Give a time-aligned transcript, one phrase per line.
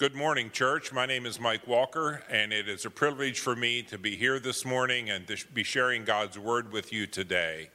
[0.00, 0.94] Good morning, church.
[0.94, 4.40] My name is Mike Walker, and it is a privilege for me to be here
[4.40, 7.68] this morning and to be sharing God's Word with you today.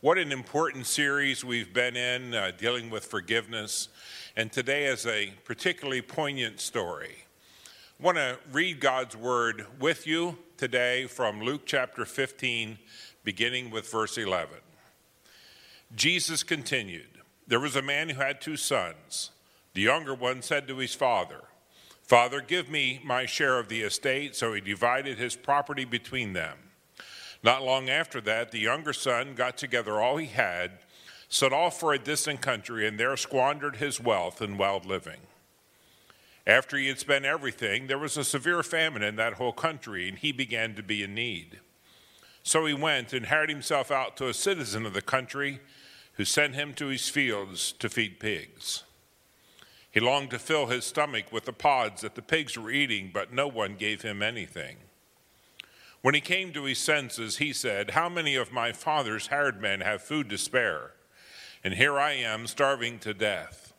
[0.00, 3.90] What an important series we've been in uh, dealing with forgiveness,
[4.34, 7.14] and today is a particularly poignant story.
[8.00, 12.76] I want to read God's Word with you today from Luke chapter 15,
[13.22, 14.56] beginning with verse 11.
[15.94, 19.30] Jesus continued There was a man who had two sons.
[19.74, 21.44] The younger one said to his father,
[22.08, 24.34] Father, give me my share of the estate.
[24.34, 26.56] So he divided his property between them.
[27.42, 30.78] Not long after that, the younger son got together all he had,
[31.28, 35.20] set off for a distant country, and there squandered his wealth in wild living.
[36.46, 40.18] After he had spent everything, there was a severe famine in that whole country, and
[40.18, 41.60] he began to be in need.
[42.42, 45.60] So he went and hired himself out to a citizen of the country
[46.14, 48.84] who sent him to his fields to feed pigs.
[49.90, 53.32] He longed to fill his stomach with the pods that the pigs were eating, but
[53.32, 54.76] no one gave him anything.
[56.00, 59.80] When he came to his senses, he said, How many of my father's hired men
[59.80, 60.92] have food to spare?
[61.64, 63.72] And here I am, starving to death.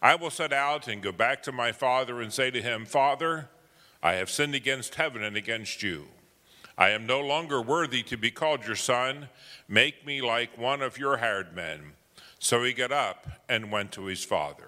[0.00, 3.48] I will set out and go back to my father and say to him, Father,
[4.02, 6.06] I have sinned against heaven and against you.
[6.76, 9.28] I am no longer worthy to be called your son.
[9.66, 11.94] Make me like one of your hired men.
[12.38, 14.67] So he got up and went to his father.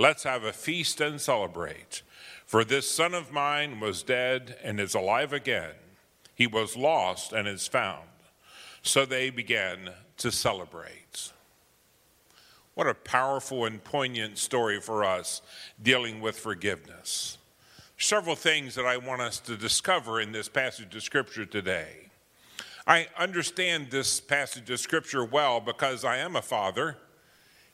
[0.00, 2.02] Let's have a feast and celebrate.
[2.46, 5.74] For this son of mine was dead and is alive again.
[6.36, 8.08] He was lost and is found.
[8.80, 11.32] So they began to celebrate.
[12.74, 15.42] What a powerful and poignant story for us
[15.82, 17.36] dealing with forgiveness.
[17.98, 22.10] Several things that I want us to discover in this passage of Scripture today.
[22.86, 26.98] I understand this passage of Scripture well because I am a father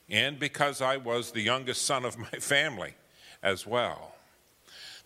[0.09, 2.95] and because I was the youngest son of my family
[3.41, 4.15] as well.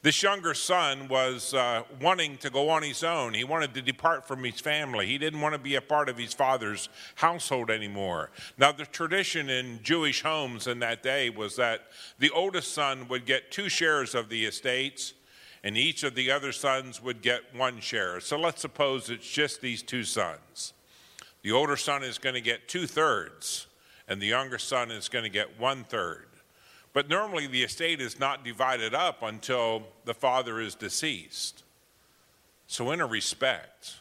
[0.01, 3.33] This younger son was uh, wanting to go on his own.
[3.33, 5.05] He wanted to depart from his family.
[5.05, 8.31] He didn't want to be a part of his father's household anymore.
[8.57, 11.81] Now, the tradition in Jewish homes in that day was that
[12.17, 15.15] the oldest son would get two shares of the estates,
[15.65, 18.21] and each of the other sons would get one share.
[18.21, 20.71] So let's suppose it's just these two sons.
[21.41, 23.67] The older son is going to get two thirds
[24.09, 26.25] and the younger son is going to get one third.
[26.91, 31.63] But normally the estate is not divided up until the father is deceased.
[32.65, 33.97] So, in a respect,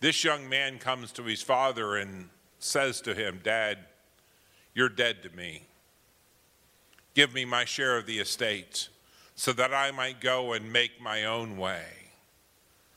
[0.00, 3.78] this young man comes to his father and says to him, Dad,
[4.74, 5.64] you're dead to me.
[7.14, 8.88] Give me my share of the estate
[9.34, 11.84] so that I might go and make my own way.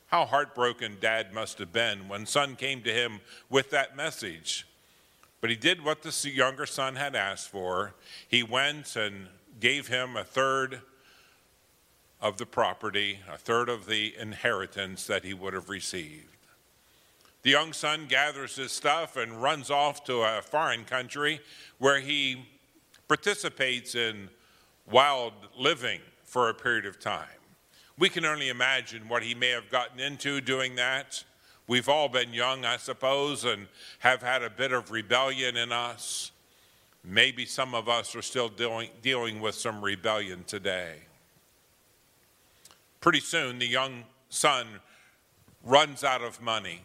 [0.07, 4.66] How heartbroken dad must have been when son came to him with that message.
[5.47, 7.93] But he did what the younger son had asked for.
[8.27, 9.27] He went and
[9.61, 10.81] gave him a third
[12.19, 16.35] of the property, a third of the inheritance that he would have received.
[17.43, 21.39] The young son gathers his stuff and runs off to a foreign country
[21.77, 22.45] where he
[23.07, 24.27] participates in
[24.91, 27.39] wild living for a period of time.
[27.97, 31.23] We can only imagine what he may have gotten into doing that.
[31.67, 33.67] We've all been young, I suppose, and
[33.99, 36.31] have had a bit of rebellion in us.
[37.03, 40.95] Maybe some of us are still dealing, dealing with some rebellion today.
[43.01, 44.67] Pretty soon, the young son
[45.63, 46.81] runs out of money.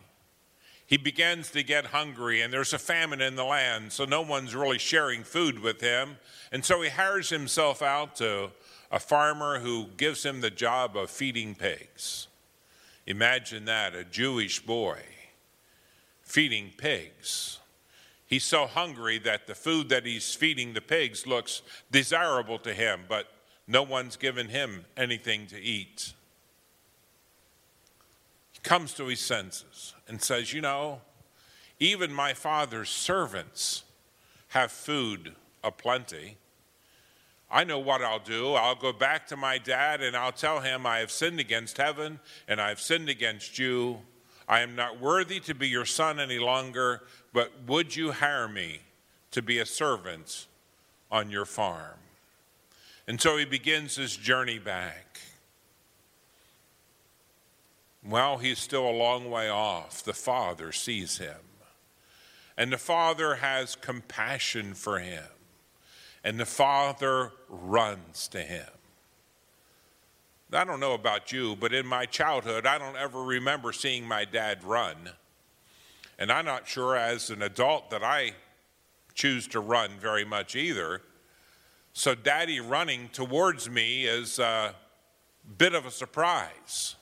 [0.85, 4.55] He begins to get hungry, and there's a famine in the land, so no one's
[4.55, 6.19] really sharing food with him.
[6.51, 8.51] And so he hires himself out to
[8.91, 12.27] a farmer who gives him the job of feeding pigs.
[13.07, 15.01] Imagine that a Jewish boy
[16.23, 17.59] feeding pigs.
[18.27, 23.03] He's so hungry that the food that he's feeding the pigs looks desirable to him,
[23.09, 23.27] but
[23.67, 26.15] no one's given him anything to eat.
[28.53, 31.03] He comes to his senses and says, You know,
[31.79, 33.83] even my father's servants
[34.49, 35.35] have food
[35.65, 36.37] aplenty.
[37.53, 38.55] I know what I'll do.
[38.55, 42.19] I'll go back to my dad and I'll tell him, I have sinned against heaven
[42.49, 44.01] and I have sinned against you.
[44.49, 47.03] I am not worthy to be your son any longer,
[47.35, 48.81] but would you hire me
[49.33, 50.47] to be a servant
[51.11, 51.99] on your farm?
[53.07, 55.21] And so he begins his journey back.
[58.03, 61.37] While he's still a long way off, the father sees him.
[62.57, 65.25] And the father has compassion for him.
[66.25, 68.69] And the father runs to him.
[70.53, 74.25] I don't know about you, but in my childhood, I don't ever remember seeing my
[74.25, 74.97] dad run.
[76.19, 78.33] And I'm not sure as an adult that I
[79.15, 81.03] choose to run very much either.
[81.95, 84.75] So, daddy running towards me is a
[85.59, 86.97] bit of a surprise.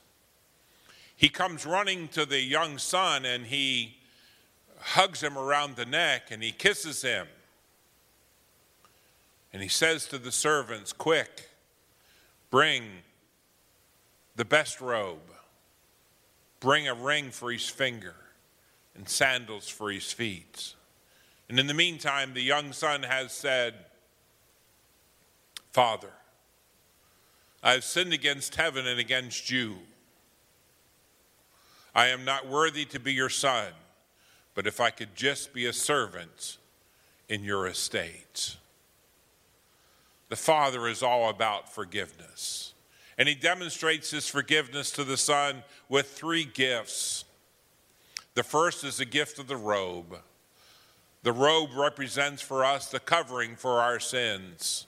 [1.16, 3.96] He comes running to the young son and he
[4.78, 7.26] hugs him around the neck and he kisses him.
[9.52, 11.48] And he says to the servants, Quick,
[12.50, 12.84] bring
[14.36, 15.18] the best robe,
[16.60, 18.14] bring a ring for his finger,
[18.94, 20.74] and sandals for his feet.
[21.48, 23.74] And in the meantime, the young son has said,
[25.72, 26.12] Father,
[27.62, 29.78] I have sinned against heaven and against you.
[31.94, 33.68] I am not worthy to be your son,
[34.54, 36.58] but if I could just be a servant
[37.28, 38.56] in your estate.
[40.30, 42.72] The Father is all about forgiveness.
[43.18, 47.24] And he demonstrates his forgiveness to the Son with three gifts.
[48.34, 50.16] The first is the gift of the robe.
[51.24, 54.86] The robe represents for us the covering for our sins.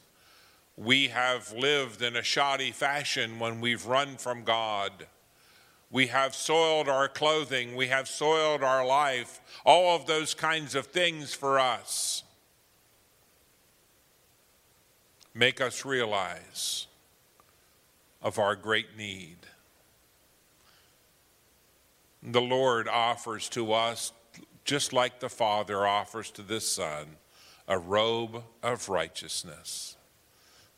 [0.76, 5.08] We have lived in a shoddy fashion when we've run from God.
[5.90, 7.74] We have soiled our clothing.
[7.74, 9.40] We have soiled our life.
[9.66, 12.22] All of those kinds of things for us
[15.34, 16.86] make us realize
[18.22, 19.36] of our great need.
[22.22, 24.12] The Lord offers to us,
[24.64, 27.16] just like the Father offers to this Son,
[27.66, 29.96] a robe of righteousness.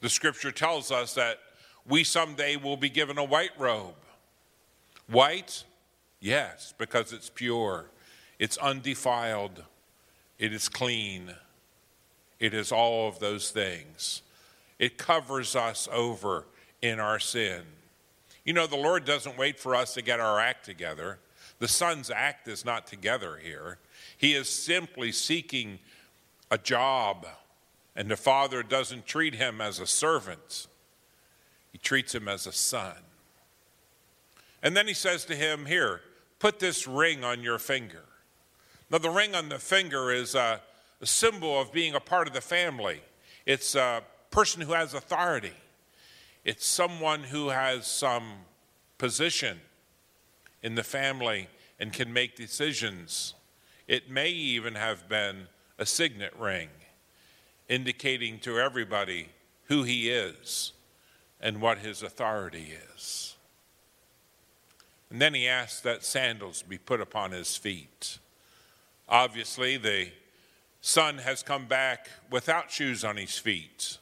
[0.01, 1.39] The scripture tells us that
[1.87, 3.95] we someday will be given a white robe.
[5.07, 5.65] White?
[6.21, 7.91] Yes, because it's pure,
[8.39, 9.65] it's undefiled,
[10.39, 11.35] it is clean,
[12.41, 14.23] it is all of those things.
[14.85, 16.45] It covers us over
[16.83, 17.63] in our sin.
[18.45, 21.21] You know, the Lord doesn't wait for us to get our act together.
[21.59, 23.79] The Son's act is not together here.
[24.19, 25.79] He is simply seeking
[26.51, 27.27] a job,
[27.97, 30.67] and the Father doesn't treat him as a servant,
[31.73, 32.99] he treats him as a son.
[34.63, 36.03] And then he says to him, Here,
[36.39, 38.05] put this ring on your finger.
[38.91, 40.61] Now, the ring on the finger is a,
[41.03, 43.01] symbol of being a part of the family,
[43.47, 44.03] it's a
[44.35, 45.53] person who has authority.
[46.45, 48.33] It's someone who has some
[48.99, 49.61] position
[50.61, 51.47] in the family
[51.79, 53.35] and can make decisions.
[53.87, 55.47] It may even have been
[55.79, 56.69] a signet ring
[57.69, 59.29] indicating to everybody
[59.67, 60.73] who he is
[61.41, 63.37] and what his authority is.
[65.11, 68.19] And then he asked that sandals be put upon his feet.
[69.09, 70.09] Obviously, the
[70.81, 73.99] son has come back without shoes on his feet,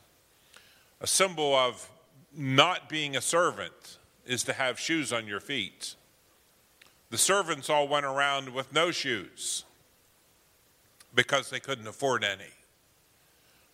[1.03, 1.91] a symbol of
[2.35, 5.97] not being a servant is to have shoes on your feet.
[7.11, 9.65] The servants all went around with no shoes
[11.13, 12.55] because they couldn't afford any.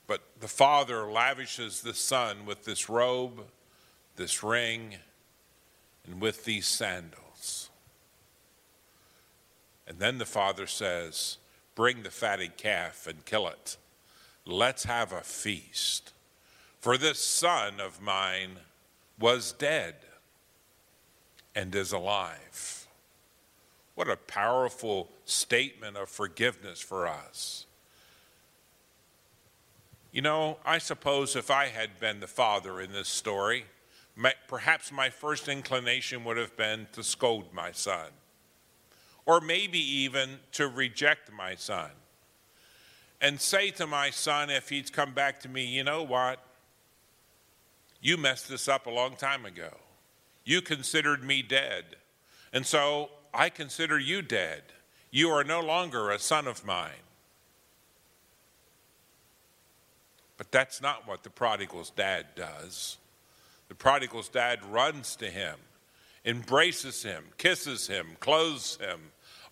[0.07, 3.45] But the father lavishes the son with this robe,
[4.17, 4.97] this ring,
[6.07, 7.69] and with these sandals.
[9.87, 11.37] And then the father says,
[11.75, 13.77] Bring the fatted calf and kill it.
[14.47, 16.13] Let's have a feast.
[16.81, 18.59] For this son of mine
[19.19, 19.97] was dead
[21.55, 22.87] and is alive.
[23.97, 27.67] What a powerful statement of forgiveness for us.
[30.13, 33.65] You know, I suppose if I had been the father in this story,
[34.47, 38.07] perhaps my first inclination would have been to scold my son,
[39.27, 41.91] or maybe even to reject my son,
[43.21, 46.41] and say to my son, if he'd come back to me, you know what?
[48.01, 49.71] You messed this up a long time ago.
[50.45, 51.85] You considered me dead.
[52.53, 54.63] And so I consider you dead.
[55.11, 57.05] You are no longer a son of mine.
[60.37, 62.97] But that's not what the prodigal's dad does.
[63.69, 65.57] The prodigal's dad runs to him,
[66.25, 69.01] embraces him, kisses him, clothes him,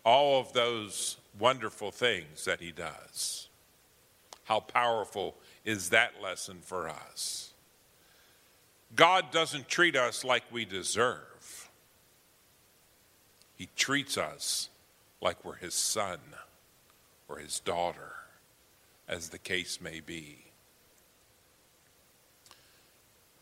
[0.04, 3.48] all of those wonderful things that he does.
[4.44, 5.34] How powerful
[5.64, 7.52] is that lesson for us?
[8.94, 11.70] God doesn't treat us like we deserve.
[13.56, 14.68] He treats us
[15.20, 16.18] like we're his son
[17.28, 18.12] or his daughter,
[19.08, 20.44] as the case may be.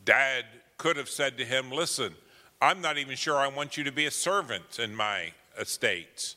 [0.04, 0.44] Dad
[0.78, 2.14] could have said to him, Listen,
[2.60, 6.34] I'm not even sure I want you to be a servant in my estate.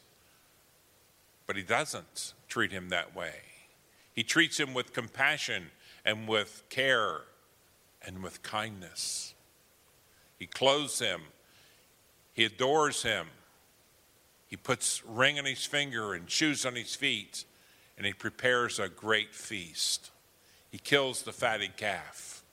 [1.45, 3.35] But he doesn't treat him that way.
[4.13, 5.71] He treats him with compassion
[6.03, 7.21] and with care
[8.07, 9.35] and with kindness.
[10.39, 11.21] He clothes him,
[12.33, 13.27] he adores him,
[14.47, 17.43] he puts ring on his finger and shoes on his feet,
[17.97, 20.11] and he prepares a great feast.
[20.71, 22.43] He kills the fatted calf,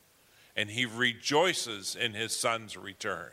[0.57, 3.31] and he rejoices in his son's return.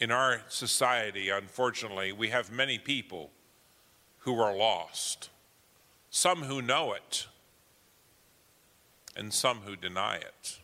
[0.00, 3.30] In our society, unfortunately, we have many people
[4.20, 5.28] who are lost,
[6.10, 7.26] some who know it,
[9.18, 10.58] and some who deny it.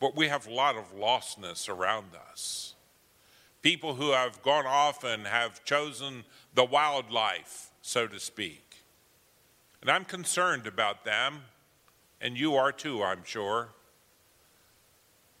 [0.00, 2.74] But we have a lot of lostness around us.
[3.60, 6.24] People who have gone off and have chosen
[6.54, 8.82] the wildlife, so to speak.
[9.80, 11.42] And I'm concerned about them,
[12.20, 13.70] and you are too, I'm sure.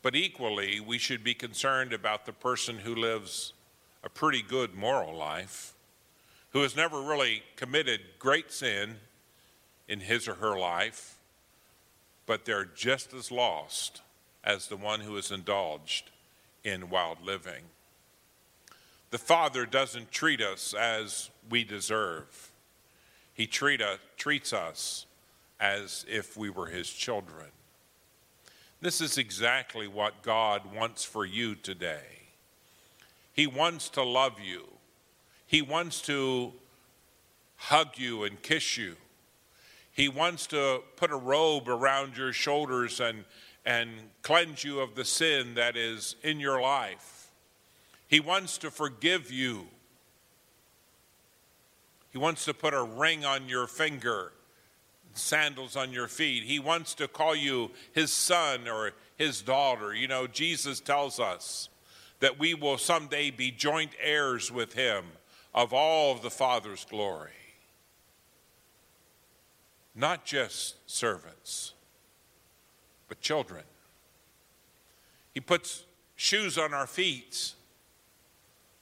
[0.02, 3.52] But equally, we should be concerned about the person who lives
[4.02, 5.74] a pretty good moral life,
[6.50, 8.96] who has never really committed great sin
[9.88, 11.13] in his or her life,
[12.26, 14.02] but they're just as lost
[14.42, 16.10] as the one who has indulged
[16.62, 17.64] in wild living.
[19.10, 22.50] The Father doesn't treat us as we deserve.
[23.32, 25.06] He treat us, treats us
[25.60, 27.46] as if we were His children.
[28.80, 32.24] This is exactly what God wants for you today.
[33.32, 34.66] He wants to love you,
[35.46, 36.52] He wants to
[37.56, 38.96] hug you and kiss you.
[39.94, 43.24] He wants to put a robe around your shoulders and
[43.64, 43.90] and
[44.22, 47.30] cleanse you of the sin that is in your life.
[48.06, 49.66] He wants to forgive you.
[52.10, 54.32] He wants to put a ring on your finger,
[55.14, 56.44] sandals on your feet.
[56.44, 59.94] He wants to call you his son or his daughter.
[59.94, 61.68] You know, Jesus tells us
[62.20, 65.04] that we will someday be joint heirs with him
[65.54, 67.30] of all of the Father's glory.
[69.94, 71.74] Not just servants
[73.08, 73.64] but children.
[75.32, 75.84] He puts
[76.16, 77.52] shoes on our feet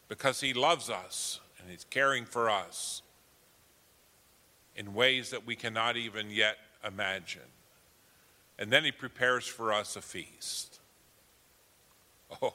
[0.08, 3.02] because He loves us and He's caring for us
[4.76, 7.42] in ways that we cannot even yet imagine.
[8.58, 10.78] And then He prepares for us a feast.
[12.40, 12.54] Oh,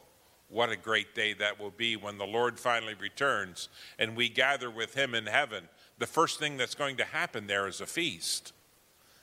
[0.50, 4.72] what a great day that will be when the Lord finally returns and we gather
[4.72, 5.68] with Him in heaven.
[5.98, 8.54] The first thing that's going to happen there is a feast.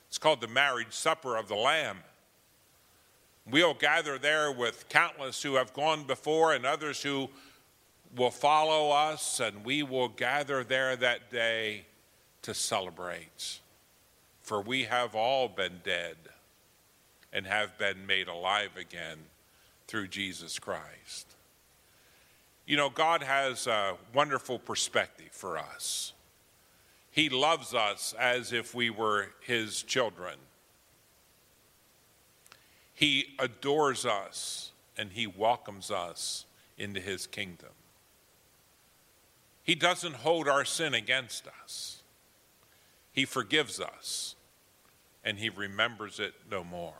[0.07, 1.97] It's called the marriage supper of the Lamb.
[3.49, 7.29] We'll gather there with countless who have gone before and others who
[8.15, 11.85] will follow us, and we will gather there that day
[12.41, 13.59] to celebrate.
[14.41, 16.15] For we have all been dead
[17.33, 19.17] and have been made alive again
[19.87, 21.35] through Jesus Christ.
[22.65, 26.13] You know, God has a wonderful perspective for us.
[27.15, 30.35] He loves us as if we were His children.
[32.93, 36.45] He adores us and he welcomes us
[36.77, 37.69] into his kingdom.
[39.63, 42.03] He doesn't hold our sin against us.
[43.11, 44.35] He forgives us
[45.23, 46.93] and he remembers it no more.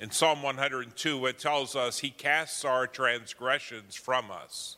[0.00, 4.76] In Psalm 102, it tells us he casts our transgressions from us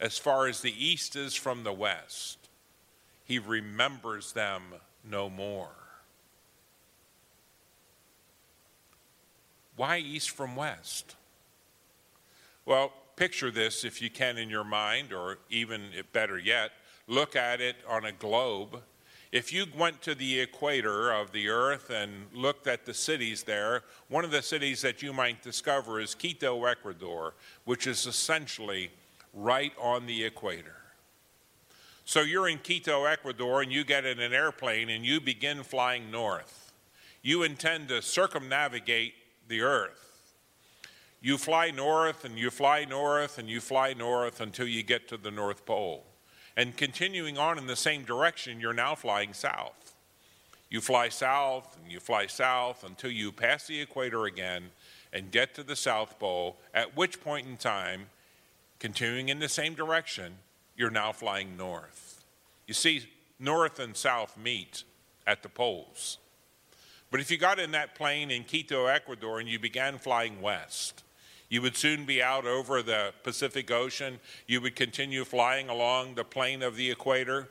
[0.00, 2.45] as far as the east is from the west.
[3.26, 4.62] He remembers them
[5.04, 5.74] no more.
[9.76, 11.16] Why east from west?
[12.64, 16.70] Well, picture this if you can in your mind, or even better yet,
[17.08, 18.80] look at it on a globe.
[19.32, 23.82] If you went to the equator of the earth and looked at the cities there,
[24.08, 28.90] one of the cities that you might discover is Quito, Ecuador, which is essentially
[29.34, 30.76] right on the equator.
[32.08, 36.08] So you're in Quito, Ecuador, and you get in an airplane and you begin flying
[36.08, 36.72] north.
[37.20, 39.14] You intend to circumnavigate
[39.48, 40.32] the earth.
[41.20, 45.16] You fly north and you fly north and you fly north until you get to
[45.16, 46.06] the North Pole.
[46.56, 49.96] And continuing on in the same direction, you're now flying south.
[50.70, 54.70] You fly south and you fly south until you pass the equator again
[55.12, 58.06] and get to the South Pole, at which point in time,
[58.78, 60.36] continuing in the same direction,
[60.76, 62.24] you're now flying north.
[62.66, 64.84] You see, north and south meet
[65.26, 66.18] at the poles.
[67.10, 71.04] But if you got in that plane in Quito, Ecuador, and you began flying west,
[71.48, 74.18] you would soon be out over the Pacific Ocean.
[74.46, 77.48] You would continue flying along the plane of the equator.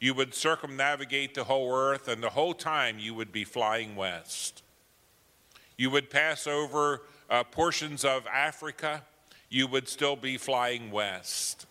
[0.00, 4.62] You would circumnavigate the whole earth, and the whole time you would be flying west.
[5.76, 9.02] You would pass over uh, portions of Africa,
[9.48, 11.66] you would still be flying west.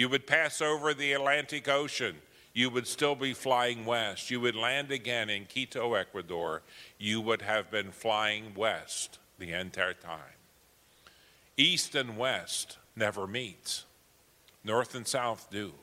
[0.00, 2.16] You would pass over the Atlantic Ocean,
[2.54, 4.30] you would still be flying west.
[4.30, 6.62] You would land again in Quito, Ecuador,
[6.96, 10.38] you would have been flying west the entire time.
[11.58, 13.84] East and west never meet,
[14.64, 15.74] north and south do.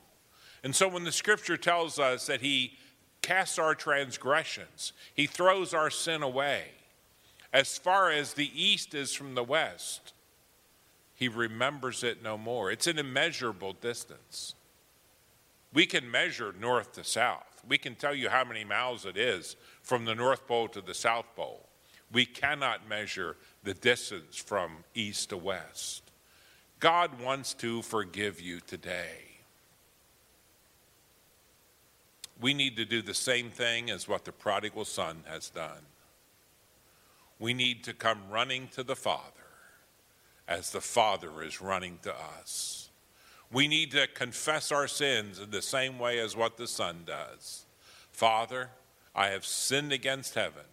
[0.64, 2.74] And so when the scripture tells us that he
[3.22, 6.64] casts our transgressions, he throws our sin away,
[7.54, 10.14] as far as the east is from the west,
[11.18, 12.70] he remembers it no more.
[12.72, 14.54] It's an immeasurable distance.
[15.74, 17.64] We can measure north to south.
[17.68, 20.94] We can tell you how many miles it is from the North Pole to the
[20.94, 21.68] South Pole.
[22.12, 26.04] We cannot measure the distance from east to west.
[26.80, 29.40] God wants to forgive you today.
[32.40, 35.82] We need to do the same thing as what the prodigal son has done.
[37.40, 39.47] We need to come running to the Father
[40.48, 42.90] as the Father is running to us.
[43.52, 47.66] We need to confess our sins in the same way as what the Son does.
[48.12, 48.70] Father,
[49.16, 50.66] I have sinned against heaven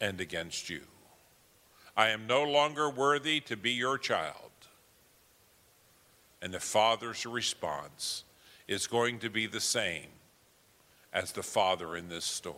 [0.00, 0.82] and against you.
[1.96, 4.34] I am no longer worthy to be your child.
[6.40, 8.24] And the Father's response
[8.68, 10.08] is going to be the same
[11.12, 12.56] as the Father in this story.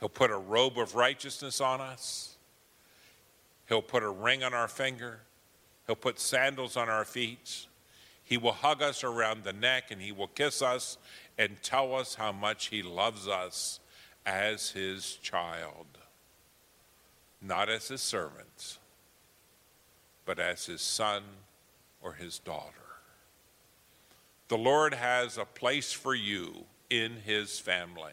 [0.00, 2.35] He'll put a robe of righteousness on us.
[3.68, 5.20] He'll put a ring on our finger.
[5.86, 7.66] He'll put sandals on our feet.
[8.22, 10.98] He will hug us around the neck and he will kiss us
[11.38, 13.80] and tell us how much he loves us
[14.24, 15.86] as his child,
[17.40, 18.78] not as his servant,
[20.24, 21.22] but as his son
[22.02, 22.72] or his daughter.
[24.48, 28.12] The Lord has a place for you in his family.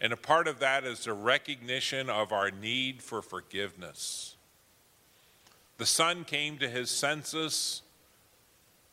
[0.00, 4.36] And a part of that is the recognition of our need for forgiveness.
[5.80, 7.80] The son came to his senses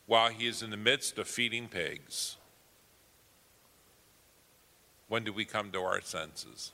[0.06, 2.38] while he is in the midst of feeding pigs.
[5.06, 6.72] When do we come to our senses?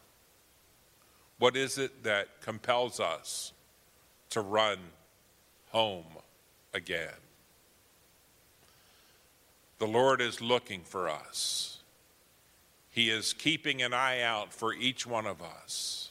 [1.41, 3.53] What is it that compels us
[4.31, 4.79] to run
[5.71, 6.07] home
[6.73, 7.19] again?
[9.79, 11.79] The Lord is looking for us.
[12.89, 16.11] He is keeping an eye out for each one of us.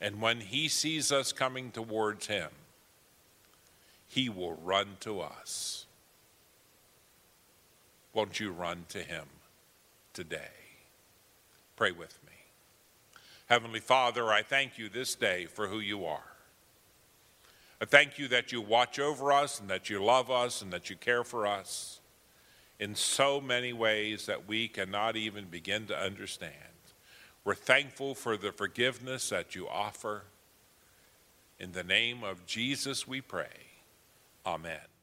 [0.00, 2.48] And when He sees us coming towards Him,
[4.12, 5.86] he will run to us.
[8.12, 9.24] Won't you run to him
[10.12, 10.52] today?
[11.76, 12.32] Pray with me.
[13.46, 16.34] Heavenly Father, I thank you this day for who you are.
[17.80, 20.90] I thank you that you watch over us and that you love us and that
[20.90, 22.00] you care for us
[22.78, 26.52] in so many ways that we cannot even begin to understand.
[27.44, 30.24] We're thankful for the forgiveness that you offer.
[31.58, 33.71] In the name of Jesus, we pray.
[34.46, 35.01] Amen.